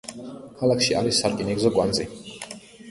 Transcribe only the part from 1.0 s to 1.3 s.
არის